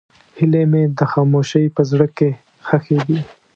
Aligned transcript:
هیلې 0.37 0.63
مې 0.71 0.83
د 0.97 0.99
خاموشۍ 1.11 1.65
په 1.75 1.81
زړه 1.89 2.07
کې 2.17 2.29
ښخې 2.67 2.97
دي. 3.07 3.19